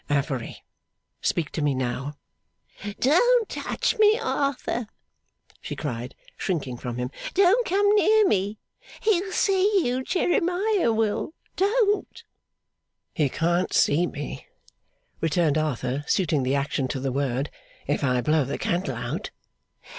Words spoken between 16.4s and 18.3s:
the action to the word, 'if I